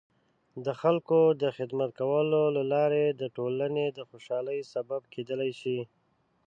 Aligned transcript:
د 0.65 0.67
خلکو 0.81 1.19
د 1.41 1.43
خدمت 1.57 1.89
کولو 1.99 2.41
له 2.57 2.63
لارې 2.73 3.05
د 3.21 3.23
ټولنې 3.35 3.85
د 3.97 3.99
خوشحالۍ 4.09 4.59
سبب 4.73 5.01
کیدلای 5.13 5.51
شي. 5.61 5.79